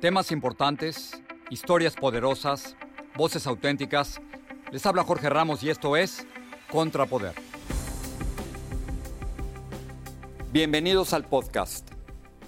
[0.00, 2.76] Temas importantes, historias poderosas,
[3.16, 4.20] voces auténticas.
[4.70, 6.24] Les habla Jorge Ramos y esto es
[6.70, 7.34] Contrapoder.
[10.52, 11.90] Bienvenidos al podcast.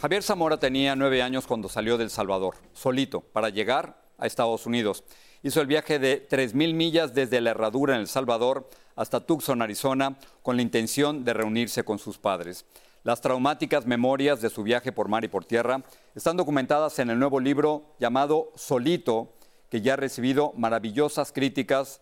[0.01, 5.03] Javier Zamora tenía nueve años cuando salió del Salvador, solito, para llegar a Estados Unidos.
[5.43, 10.19] Hizo el viaje de 3.000 millas desde la Herradura en El Salvador hasta Tucson, Arizona,
[10.43, 12.67] con la intención de reunirse con sus padres.
[13.05, 15.83] Las traumáticas memorias de su viaje por mar y por tierra
[16.17, 19.33] están documentadas en el nuevo libro llamado Solito,
[19.71, 22.01] que ya ha recibido maravillosas críticas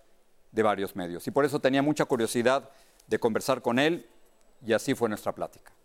[0.52, 1.26] de varios medios.
[1.26, 2.70] Y por eso tenía mucha curiosidad
[3.06, 4.08] de conversar con él
[4.64, 5.75] y así fue nuestra plática.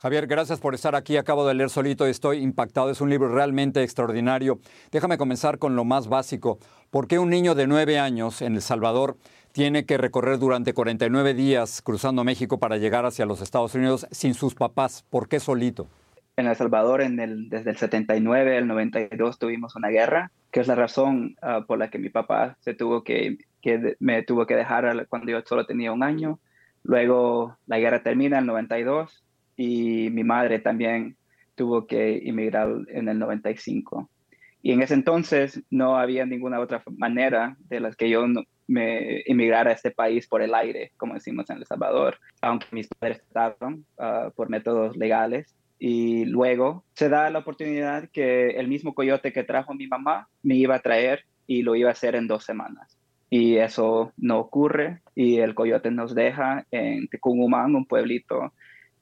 [0.00, 1.16] Javier, gracias por estar aquí.
[1.16, 2.88] Acabo de leer solito y estoy impactado.
[2.88, 4.60] Es un libro realmente extraordinario.
[4.92, 6.60] Déjame comenzar con lo más básico.
[6.90, 9.16] ¿Por qué un niño de nueve años en El Salvador
[9.50, 14.34] tiene que recorrer durante 49 días cruzando México para llegar hacia los Estados Unidos sin
[14.34, 15.04] sus papás?
[15.10, 15.88] ¿Por qué solito?
[16.36, 20.68] En El Salvador, en el, desde el 79 al 92, tuvimos una guerra, que es
[20.68, 24.54] la razón ah, por la que mi papá se tuvo que, que, me tuvo que
[24.54, 26.38] dejar cuando yo solo tenía un año.
[26.84, 29.24] Luego la guerra termina en el 92
[29.58, 31.16] y mi madre también
[31.56, 34.08] tuvo que emigrar en el 95.
[34.62, 38.24] Y en ese entonces no había ninguna otra manera de las que yo
[38.68, 42.86] me emigrara a este país por el aire, como decimos en El Salvador, aunque mis
[42.86, 45.56] padres estaban uh, por métodos legales.
[45.80, 50.54] Y luego se da la oportunidad que el mismo coyote que trajo mi mamá me
[50.54, 52.96] iba a traer y lo iba a hacer en dos semanas.
[53.30, 58.52] Y eso no ocurre y el coyote nos deja en Tecumumán, un pueblito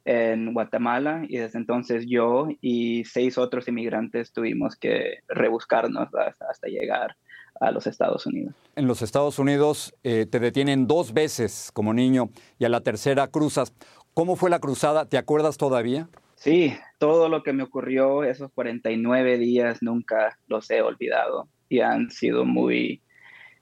[0.06, 7.16] en Guatemala y desde entonces yo y seis otros inmigrantes tuvimos que rebuscarnos hasta, llegar
[7.60, 8.54] a los Estados Unidos.
[8.76, 13.26] En los Estados Unidos eh, te detienen dos veces como niño y a la tercera
[13.26, 13.72] cruzas.
[14.14, 15.06] ¿Cómo fue la cruzada?
[15.06, 16.08] ¿Te acuerdas todavía?
[16.36, 22.10] Sí, todo lo que me ocurrió esos 49 días nunca los he olvidado y han
[22.10, 23.02] sido muy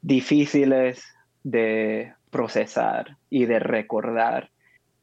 [0.03, 1.03] difíciles
[1.43, 4.50] de procesar y de recordar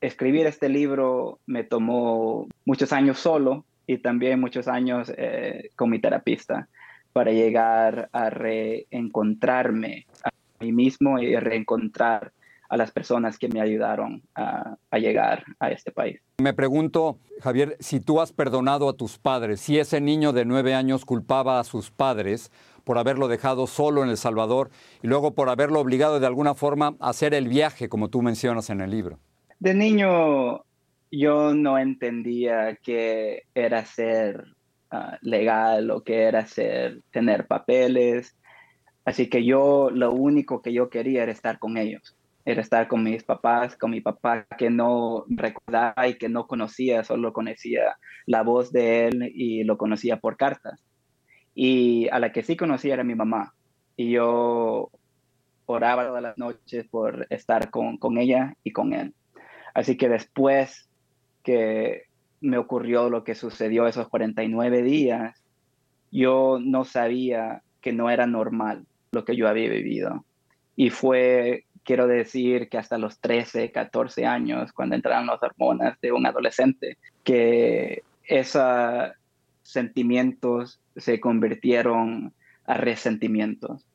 [0.02, 6.00] escribir este libro me tomó muchos años solo y también muchos años eh, con mi
[6.00, 6.68] terapista
[7.14, 10.30] para llegar a reencontrarme a
[10.60, 12.32] mí mismo y reencontrar
[12.70, 16.22] a las personas que me ayudaron a, a, llegar a este país.
[16.38, 20.74] Me pregunto, Javier, si tú has perdonado a tus padres, si ese niño de nueve
[20.74, 22.50] años culpaba a sus padres
[22.86, 24.72] por haberlo dejado solo en El Salvador
[25.04, 28.70] y luego por haberlo obligado de alguna forma a hacer el viaje, como tú mencionas
[28.70, 29.20] en el libro.
[29.62, 30.64] De niño
[31.12, 34.44] yo no entendía qué era ser
[34.90, 38.36] ah, legal o qué era ser tener papeles.
[39.06, 43.04] Así que yo lo único que yo quería era estar con ellos, era estar con
[43.04, 48.42] mis papás, con mi papá que no recordaba y que no conocía, solo conocía la
[48.42, 50.84] voz de él y lo conocía por cartas.
[51.54, 53.54] Y a la que sí conocía era mi mamá.
[53.96, 54.90] Y yo
[55.68, 59.14] oraba todas las noches por estar con, con ella y con él.
[59.74, 60.90] Así que después
[61.44, 62.04] que
[62.42, 65.42] me ocurrió lo que sucedió esos 49 días,
[66.12, 70.26] yo no sabía que no era normal lo que yo había vivido.
[70.76, 76.12] Y fue, quiero decir, que hasta los 13, 14 años, cuando entraron las hormonas de
[76.12, 79.12] un adolescente, que esos
[79.64, 82.34] sentimientos se convirtieron
[82.66, 83.86] a resentimientos.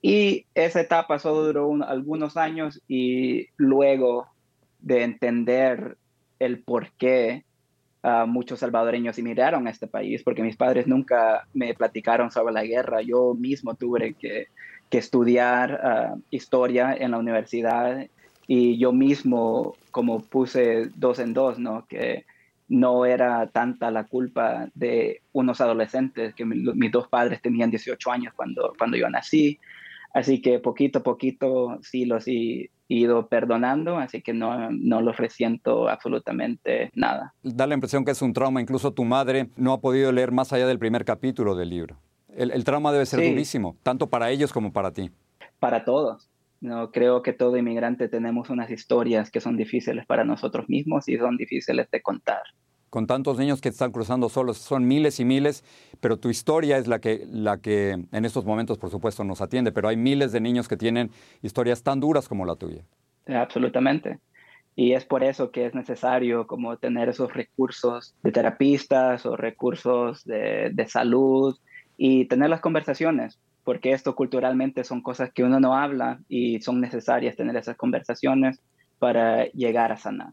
[0.00, 4.28] Y esa etapa solo duró algunos años y luego
[4.80, 5.96] de entender
[6.38, 7.44] el por qué
[8.02, 12.64] ah, muchos salvadoreños emigraron a este país, porque mis padres nunca me platicaron sobre la
[12.64, 13.02] guerra.
[13.02, 14.46] Yo mismo tuve que,
[14.90, 18.06] estudiar ah, historia en la universidad
[18.46, 21.86] y yo mismo como puse dos en dos, ¿no?
[21.86, 22.24] Que
[22.68, 28.32] no era tanta la culpa de unos adolescentes, que mis dos padres tenían 18 años
[28.34, 29.58] cuando, cuando yo nací.
[30.14, 32.26] Así que poquito a poquito sí los
[32.88, 37.34] ido perdonando, así que no, no los resiento absolutamente nada.
[37.42, 40.52] Da la impresión que es un trauma, incluso tu madre no ha podido leer más
[40.52, 41.98] allá del primer capítulo del libro.
[42.34, 45.10] El, trauma debe ser durísimo, tanto para ellos como para ti.
[45.58, 46.30] Para todos,
[46.60, 51.16] No creo que todo inmigrante tenemos unas historias que son difíciles para nosotros mismos y
[51.16, 52.42] son difíciles de contar.
[52.90, 55.64] Con tantos niños que están cruzando solos, son miles y miles,
[56.00, 59.72] pero tu historia es la que, la que en estos momentos, por supuesto, nos atiende,
[59.72, 61.10] pero hay miles de niños que tienen
[61.42, 62.82] historias tan duras como la tuya.
[63.26, 64.18] Absolutamente.
[64.74, 70.24] Y es por eso que es necesario como tener esos recursos de terapistas o recursos
[70.24, 71.56] de, de salud
[71.96, 76.80] y tener las conversaciones, porque esto culturalmente son cosas que uno no habla y son
[76.80, 78.60] necesarias tener esas conversaciones
[78.98, 80.32] para llegar a sanar.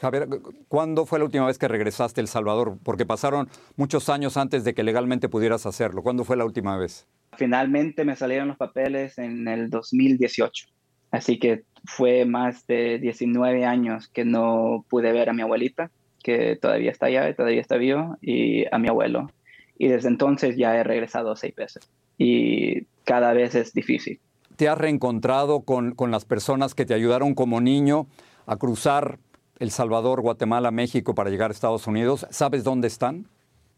[0.00, 0.28] Javier,
[0.68, 2.78] ¿cuándo fue la última vez que regresaste a El Salvador?
[2.82, 6.02] Porque pasaron muchos años antes de que legalmente pudieras hacerlo.
[6.02, 7.06] ¿Cuándo fue la última vez?
[7.36, 10.66] Finalmente me salieron los papeles en el 2018.
[11.10, 15.90] Así que fue más de 19 años que no pude ver a mi abuelita,
[16.22, 19.30] que todavía está allá, todavía está vivo, y a mi abuelo.
[19.78, 21.88] Y desde entonces ya he regresado seis veces
[22.18, 24.20] y cada vez es difícil.
[24.56, 28.06] ¿Te has reencontrado con, con las personas que te ayudaron como niño
[28.46, 29.18] a cruzar
[29.58, 32.26] El Salvador, Guatemala, México para llegar a Estados Unidos?
[32.30, 33.26] ¿Sabes dónde están?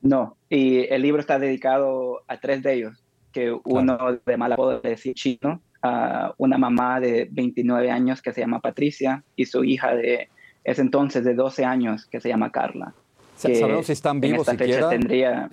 [0.01, 3.03] No, y el libro está dedicado a tres de ellos,
[3.33, 8.41] que uno de mala puedo decir chino, a una mamá de 29 años que se
[8.41, 10.29] llama Patricia y su hija de
[10.65, 12.95] ese entonces de 12 años que se llama Carla.
[13.37, 15.49] ¿Sabemos si están vivos en esta fecha tendría,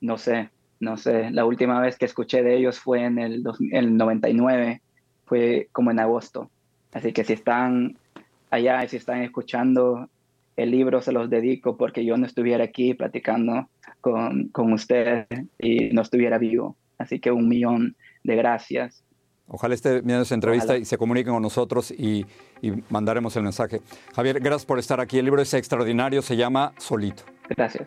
[0.00, 0.50] no sé,
[0.80, 3.42] no sé, la última vez que escuché de ellos fue en el,
[3.72, 4.82] el 99,
[5.24, 6.50] fue como en agosto.
[6.92, 7.98] Así que si están
[8.50, 10.08] allá si están escuchando
[10.56, 13.68] el libro, se los dedico porque yo no estuviera aquí platicando
[14.00, 15.26] con, con usted
[15.58, 16.76] y no estuviera vivo.
[16.98, 19.04] Así que un millón de gracias.
[19.48, 22.26] Ojalá esté viendo esa entrevista y se comuniquen con nosotros y,
[22.62, 23.80] y mandaremos el mensaje.
[24.14, 25.18] Javier, gracias por estar aquí.
[25.18, 27.22] El libro es extraordinario, se llama Solito.
[27.50, 27.86] Gracias.